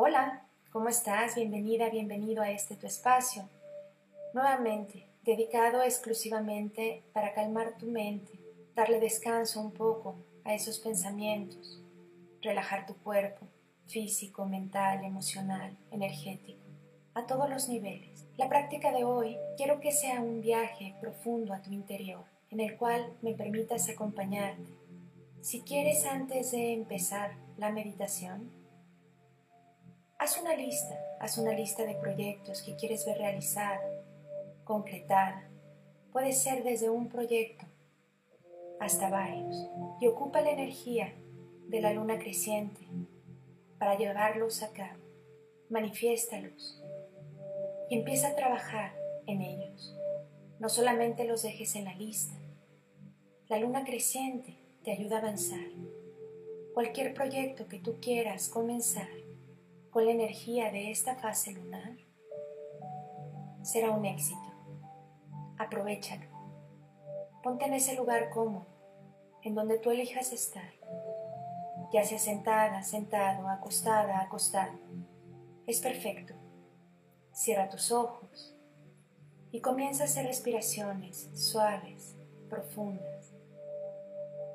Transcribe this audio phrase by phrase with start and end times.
[0.00, 1.34] Hola, ¿cómo estás?
[1.34, 3.48] Bienvenida, bienvenido a este tu espacio.
[4.32, 8.38] Nuevamente, dedicado exclusivamente para calmar tu mente,
[8.76, 10.14] darle descanso un poco
[10.44, 11.82] a esos pensamientos,
[12.42, 13.44] relajar tu cuerpo,
[13.88, 16.62] físico, mental, emocional, energético,
[17.14, 18.24] a todos los niveles.
[18.36, 22.76] La práctica de hoy quiero que sea un viaje profundo a tu interior, en el
[22.76, 24.70] cual me permitas acompañarte.
[25.40, 28.57] Si quieres antes de empezar la meditación,
[30.18, 33.80] haz una lista, haz una lista de proyectos que quieres ver realizada,
[34.64, 35.48] concretada.
[36.12, 37.64] Puede ser desde un proyecto
[38.80, 39.70] hasta varios
[40.00, 41.14] y ocupa la energía
[41.68, 42.80] de la luna creciente
[43.78, 44.98] para llevarlos a cabo.
[45.70, 46.82] Manifiéstalos
[47.90, 48.94] y empieza a trabajar
[49.26, 49.94] en ellos.
[50.58, 52.34] No solamente los dejes en la lista.
[53.48, 55.68] La luna creciente te ayuda a avanzar.
[56.74, 59.08] Cualquier proyecto que tú quieras comenzar
[60.00, 61.96] la energía de esta fase lunar
[63.62, 64.52] será un éxito.
[65.58, 66.26] Aprovechalo.
[67.42, 68.66] Ponte en ese lugar cómodo,
[69.42, 70.72] en donde tú elijas estar,
[71.92, 74.78] ya sea sentada, sentado, acostada, acostado.
[75.66, 76.34] Es perfecto.
[77.32, 78.56] Cierra tus ojos
[79.52, 82.16] y comienza a hacer respiraciones suaves,
[82.48, 83.32] profundas.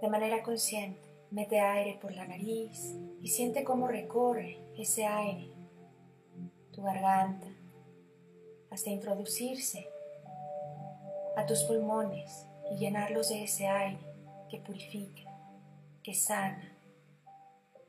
[0.00, 5.50] De manera consciente, mete aire por la nariz y siente cómo recorre ese aire
[6.72, 7.46] tu garganta
[8.70, 9.88] hasta introducirse
[11.36, 13.98] a tus pulmones y llenarlos de ese aire
[14.50, 15.22] que purifica,
[16.02, 16.76] que sana,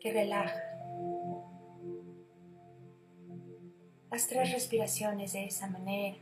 [0.00, 0.62] que relaja.
[4.10, 6.16] Haz tres respiraciones de esa manera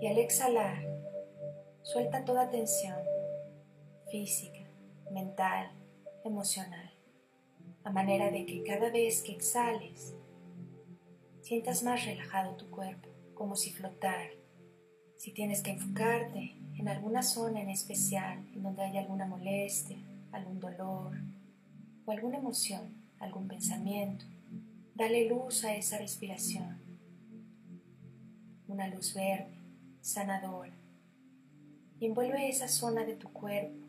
[0.00, 0.84] y al exhalar
[1.82, 3.01] suelta toda tensión
[4.12, 4.60] física,
[5.10, 5.72] mental,
[6.24, 6.92] emocional,
[7.82, 10.14] a manera de que cada vez que exhales
[11.40, 14.30] sientas más relajado tu cuerpo, como si flotara
[15.22, 19.96] si tienes que enfocarte en alguna zona en especial, en donde hay alguna molestia,
[20.32, 21.16] algún dolor
[22.04, 24.24] o alguna emoción, algún pensamiento,
[24.96, 26.82] dale luz a esa respiración.
[28.66, 29.56] Una luz verde,
[30.00, 30.74] sanadora.
[32.00, 33.81] Y envuelve esa zona de tu cuerpo.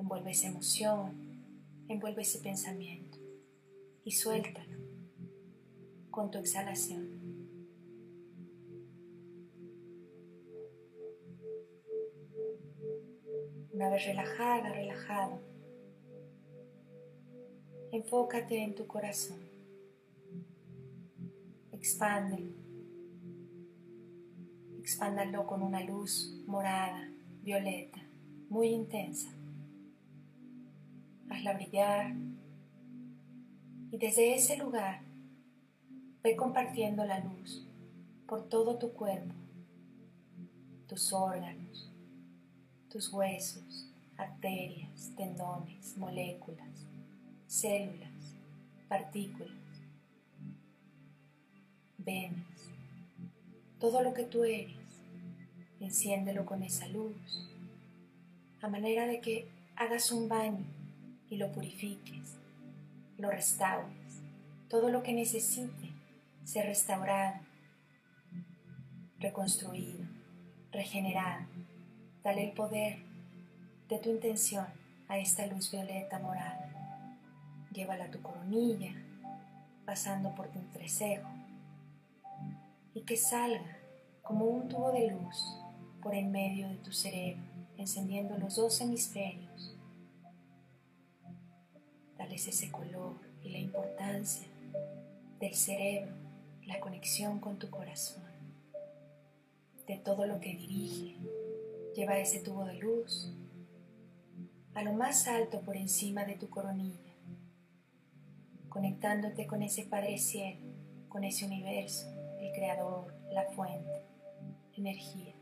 [0.00, 1.12] Envuelve esa emoción,
[1.86, 3.18] envuelve ese pensamiento
[4.02, 4.78] y suéltalo
[6.10, 7.20] con tu exhalación.
[13.74, 15.42] Una vez relajada, relajado,
[17.92, 19.40] enfócate en tu corazón.
[21.72, 22.54] Expándelo.
[24.78, 27.12] Expándalo con una luz morada,
[27.42, 28.00] violeta,
[28.48, 29.39] muy intensa.
[31.30, 32.12] Hazla brillar.
[33.92, 35.00] Y desde ese lugar
[36.22, 37.66] ve compartiendo la luz
[38.26, 39.34] por todo tu cuerpo,
[40.86, 41.92] tus órganos,
[42.90, 46.86] tus huesos, arterias, tendones, moléculas,
[47.46, 48.36] células,
[48.88, 49.54] partículas,
[51.96, 52.68] venas,
[53.78, 54.76] todo lo que tú eres,
[55.78, 57.48] enciéndelo con esa luz,
[58.60, 60.79] a manera de que hagas un baño
[61.30, 62.36] y lo purifiques,
[63.16, 64.22] lo restaures,
[64.68, 65.90] todo lo que necesite
[66.44, 67.40] ser restaurado,
[69.18, 70.04] reconstruido,
[70.72, 71.46] regenerado
[72.22, 72.98] Dale el poder
[73.88, 74.66] de tu intención
[75.08, 76.70] a esta luz violeta morada.
[77.72, 78.92] Llévala a tu coronilla,
[79.86, 81.28] pasando por tu entrecejo,
[82.92, 83.78] y que salga
[84.22, 85.56] como un tubo de luz
[86.02, 87.42] por en medio de tu cerebro,
[87.78, 89.49] encendiendo los dos hemisferios.
[92.30, 94.46] Dales ese color y la importancia
[95.40, 96.12] del cerebro,
[96.64, 98.22] la conexión con tu corazón,
[99.88, 101.16] de todo lo que dirige,
[101.96, 103.32] Lleva ese tubo de luz
[104.74, 107.12] a lo más alto por encima de tu coronilla,
[108.68, 110.68] conectándote con ese Padre Cielo,
[111.08, 112.06] con ese universo,
[112.38, 114.04] el Creador, la fuente,
[114.76, 115.34] energía,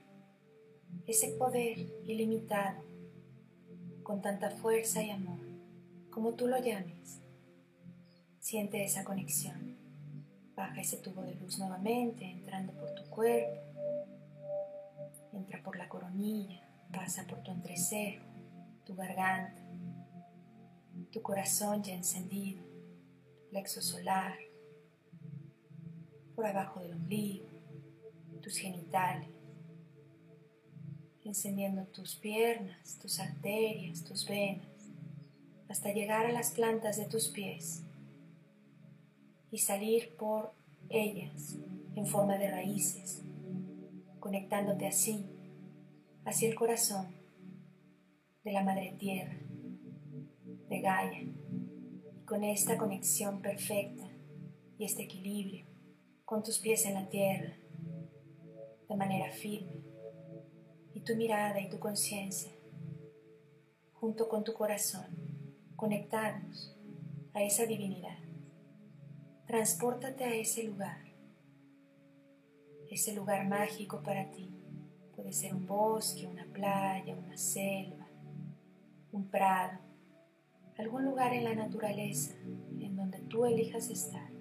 [1.07, 2.83] ese poder ilimitado,
[4.03, 5.48] con tanta fuerza y amor,
[6.11, 7.21] como tú lo llames.
[8.39, 9.77] Siente esa conexión.
[10.57, 13.61] Baja ese tubo de luz nuevamente, entrando por tu cuerpo,
[15.33, 18.25] entra por la coronilla, pasa por tu entrecejo,
[18.85, 19.63] tu garganta,
[21.13, 22.65] tu corazón ya encendido,
[23.51, 24.35] plexo solar,
[26.35, 27.49] por abajo del ombligo,
[28.43, 29.29] tus genitales,
[31.25, 34.68] encendiendo tus piernas, tus arterias, tus venas,
[35.69, 37.85] hasta llegar a las plantas de tus pies,
[39.51, 40.53] y salir por
[40.89, 41.57] ellas
[41.95, 43.23] en forma de raíces,
[44.21, 45.27] conectándote así
[46.25, 47.15] hacia el corazón
[48.45, 49.39] de la Madre Tierra,
[50.69, 54.05] de Gaia, y con esta conexión perfecta
[54.79, 55.67] y este equilibrio,
[56.25, 57.57] con tus pies en la tierra,
[58.89, 59.83] de manera firme,
[60.95, 62.53] y tu mirada y tu conciencia,
[63.95, 65.28] junto con tu corazón,
[65.79, 66.77] conectados
[67.35, 68.19] a esa divinidad.
[69.47, 71.05] Transpórtate a ese lugar,
[72.91, 74.51] ese lugar mágico para ti.
[75.15, 78.09] Puede ser un bosque, una playa, una selva,
[79.13, 79.79] un prado,
[80.79, 82.35] algún lugar en la naturaleza
[82.81, 84.33] en donde tú elijas estar.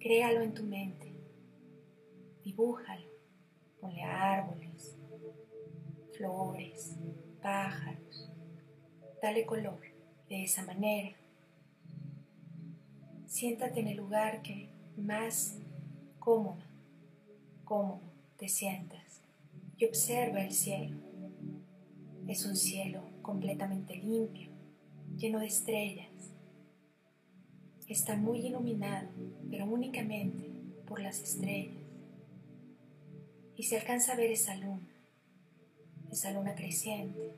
[0.00, 1.14] Créalo en tu mente,
[2.42, 3.06] dibújalo,
[3.80, 4.98] ponle árboles,
[6.18, 6.96] flores,
[7.40, 8.32] pájaros,
[9.22, 9.89] dale color
[10.30, 11.14] de esa manera
[13.30, 15.54] Siéntate en el lugar que más
[16.18, 16.58] cómodo,
[17.64, 18.00] cómodo
[18.36, 19.22] te sientas
[19.76, 20.96] y observa el cielo.
[22.26, 24.50] Es un cielo completamente limpio,
[25.16, 26.10] lleno de estrellas.
[27.86, 29.08] Está muy iluminado,
[29.48, 30.50] pero únicamente
[30.84, 31.84] por las estrellas.
[33.56, 34.90] Y se alcanza a ver esa luna,
[36.10, 37.36] esa luna creciente.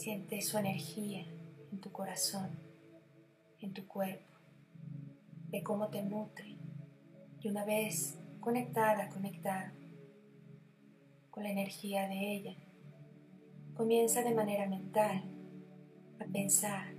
[0.00, 1.26] Siente su energía
[1.70, 2.48] en tu corazón
[3.60, 4.32] en tu cuerpo,
[5.50, 6.56] de cómo te nutre.
[7.42, 9.74] Y una vez conectada, conectada
[11.30, 12.54] con la energía de ella,
[13.74, 15.22] comienza de manera mental
[16.18, 16.94] a pensar,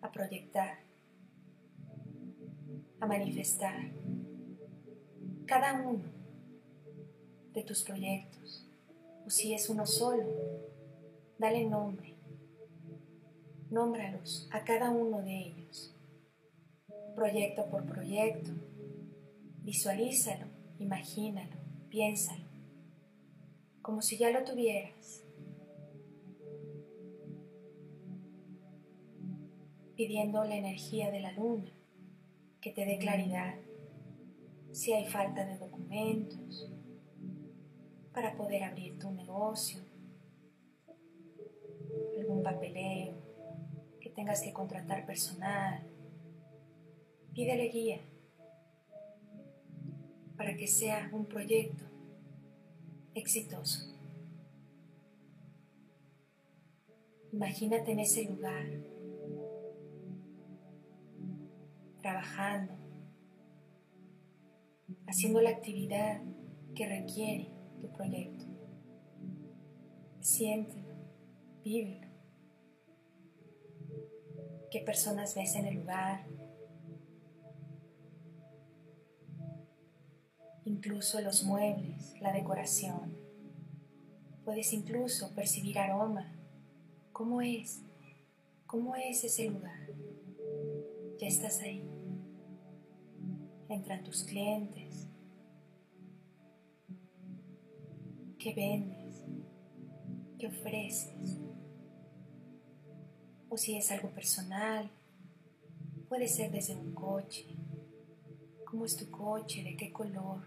[0.00, 0.78] a proyectar,
[3.00, 3.90] a manifestar
[5.44, 6.04] cada uno
[7.52, 8.64] de tus proyectos,
[9.26, 10.22] o si es uno solo,
[11.38, 12.14] dale nombre.
[13.70, 15.96] Nómbralos a cada uno de ellos,
[17.14, 18.50] proyecto por proyecto.
[19.62, 20.46] Visualízalo,
[20.78, 21.56] imagínalo,
[21.88, 22.44] piénsalo,
[23.82, 25.24] como si ya lo tuvieras.
[29.96, 31.72] Pidiendo la energía de la luna
[32.60, 33.54] que te dé claridad.
[34.72, 36.70] Si hay falta de documentos.
[38.12, 39.80] Para poder abrir tu negocio,
[42.44, 43.24] papeleo,
[44.14, 45.82] tengas que contratar personal,
[47.34, 48.00] pídele guía
[50.36, 51.84] para que sea un proyecto
[53.14, 53.92] exitoso.
[57.32, 58.64] Imagínate en ese lugar,
[62.00, 62.74] trabajando,
[65.06, 66.22] haciendo la actividad
[66.74, 67.50] que requiere
[67.80, 68.44] tu proyecto.
[70.20, 70.94] Siéntelo,
[71.64, 72.13] vívelo
[74.74, 76.26] qué personas ves en el lugar,
[80.64, 83.16] incluso los muebles, la decoración.
[84.44, 86.34] Puedes incluso percibir aroma.
[87.12, 87.82] ¿Cómo es?
[88.66, 89.78] ¿Cómo es ese lugar?
[91.20, 91.88] Ya estás ahí.
[93.68, 95.06] Entran tus clientes.
[98.40, 99.22] ¿Qué vendes?
[100.36, 101.38] ¿Qué ofreces?
[103.54, 104.90] O si es algo personal,
[106.08, 107.46] puede ser desde un coche.
[108.64, 109.62] ¿Cómo es tu coche?
[109.62, 110.42] ¿De qué color?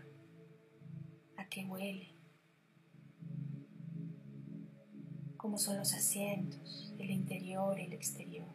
[1.38, 2.10] ¿A qué huele?
[5.38, 8.54] ¿Cómo son los asientos, el interior, el exterior?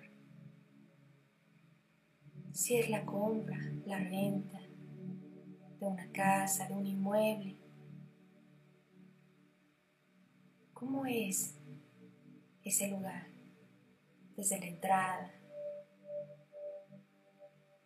[2.53, 3.57] Si es la compra,
[3.87, 4.61] la renta
[5.81, 7.57] de una casa, de un inmueble.
[10.75, 11.55] ¿Cómo es
[12.63, 13.32] ese lugar?
[14.37, 15.33] Desde la entrada.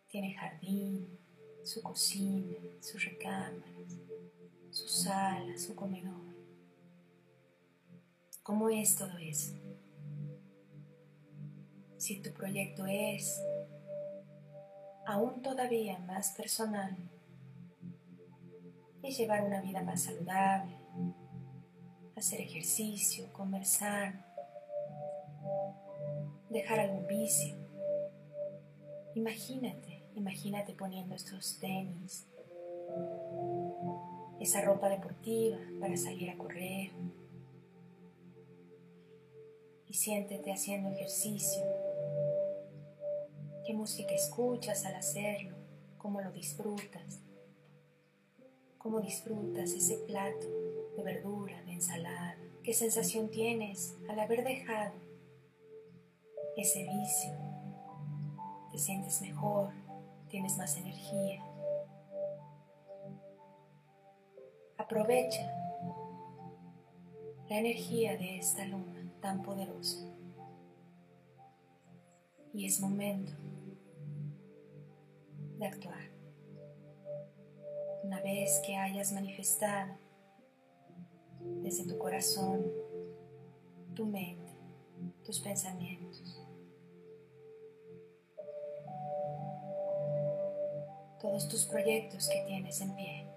[0.07, 1.19] Tiene jardín,
[1.63, 3.97] su cocina, sus recámaras,
[4.71, 6.35] su sala, su comedor.
[8.43, 9.53] ¿Cómo es todo eso?
[11.97, 13.41] Si tu proyecto es
[15.05, 16.95] aún todavía más personal,
[19.03, 20.77] es llevar una vida más saludable,
[22.15, 24.25] hacer ejercicio, conversar,
[26.49, 27.55] dejar algún vicio.
[29.15, 32.27] Imagínate, imagínate poniendo estos tenis,
[34.39, 36.91] esa ropa deportiva para salir a correr.
[39.87, 41.63] Y siéntete haciendo ejercicio.
[43.65, 45.55] ¿Qué música escuchas al hacerlo?
[45.97, 47.21] ¿Cómo lo disfrutas?
[48.77, 50.47] ¿Cómo disfrutas ese plato
[50.95, 52.37] de verdura, de ensalada?
[52.63, 55.06] ¿Qué sensación tienes al haber dejado
[56.57, 57.33] ese vicio
[58.71, 59.71] te sientes mejor,
[60.27, 61.43] tienes más energía.
[64.77, 65.51] Aprovecha
[67.47, 70.05] la energía de esta luna tan poderosa.
[72.53, 73.33] Y es momento
[75.59, 76.11] de actuar.
[78.03, 79.95] Una vez que hayas manifestado
[81.61, 82.65] desde tu corazón,
[83.93, 84.51] tu mente,
[85.23, 86.46] tus pensamientos,
[91.45, 93.27] tus proyectos que tienes en pie,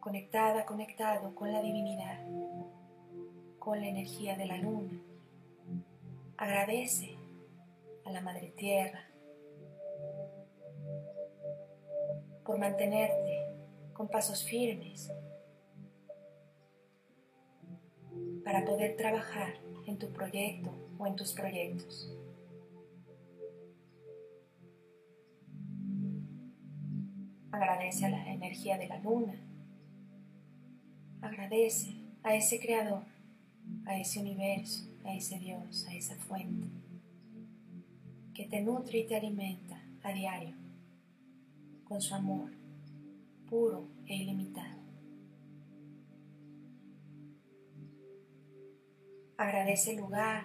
[0.00, 2.18] conectada, conectado con la divinidad,
[3.58, 5.02] con la energía de la luna.
[6.38, 7.18] Agradece
[8.06, 9.04] a la Madre Tierra
[12.42, 13.44] por mantenerte
[13.92, 15.12] con pasos firmes
[18.44, 19.52] para poder trabajar
[19.86, 22.17] en tu proyecto o en tus proyectos.
[27.58, 29.34] Agradece a la energía de la luna.
[31.20, 33.02] Agradece a ese creador,
[33.84, 36.68] a ese universo, a ese Dios, a esa fuente
[38.32, 40.54] que te nutre y te alimenta a diario
[41.82, 42.52] con su amor
[43.50, 44.78] puro e ilimitado.
[49.36, 50.44] Agradece el lugar,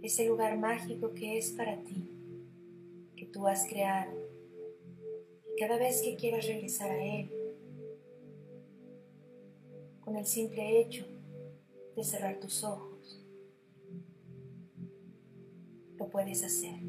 [0.00, 2.08] ese lugar mágico que es para ti,
[3.16, 4.21] que tú has creado.
[5.62, 7.30] Cada vez que quieras regresar a él,
[10.00, 11.06] con el simple hecho
[11.94, 13.24] de cerrar tus ojos,
[15.96, 16.80] lo puedes hacer.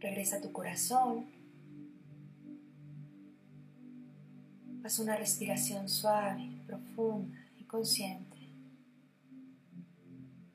[0.00, 1.26] Regresa a tu corazón.
[4.82, 8.48] Haz una respiración suave, profunda y consciente.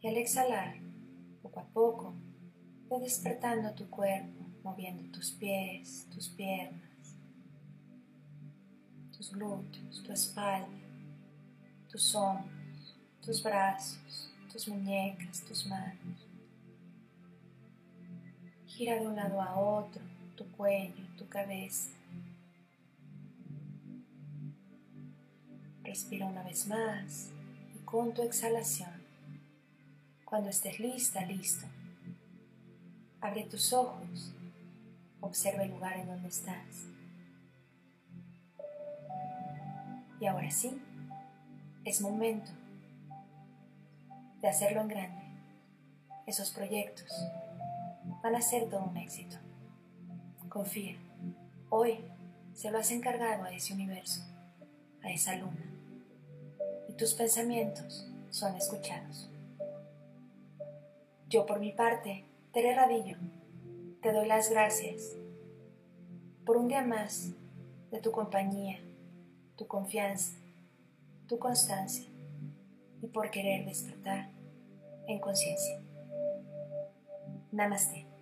[0.02, 0.78] Y al exhalar,
[1.44, 2.16] poco a poco,
[2.90, 7.16] ve despertando tu cuerpo, moviendo tus pies, tus piernas,
[9.16, 10.68] tus glúteos, tu espalda,
[11.90, 16.28] tus hombros, tus brazos, tus muñecas, tus manos.
[18.66, 20.02] Gira de un lado a otro
[20.40, 21.90] tu cuello, tu cabeza.
[25.84, 27.30] Respira una vez más
[27.76, 29.04] y con tu exhalación,
[30.24, 31.68] cuando estés lista, listo,
[33.20, 34.32] abre tus ojos,
[35.22, 36.86] observa el lugar en donde estás.
[40.20, 40.82] Y ahora sí,
[41.86, 42.52] es momento
[44.42, 45.24] de hacerlo en grande,
[46.26, 47.12] esos proyectos
[48.22, 49.38] van a ser todo un éxito.
[50.50, 50.98] Confía.
[51.70, 52.00] Hoy
[52.54, 54.22] se lo has encargado a ese universo,
[55.04, 55.66] a esa luna.
[56.90, 59.30] Y tus pensamientos son escuchados.
[61.28, 63.18] Yo por mi parte, Tere Radillo,
[64.02, 65.18] te doy las gracias
[66.46, 67.34] por un día más
[67.92, 68.80] de tu compañía,
[69.58, 70.38] tu confianza,
[71.28, 72.10] tu constancia
[73.02, 74.30] y por querer despertar
[75.08, 75.82] en conciencia.
[77.52, 78.19] Namaste.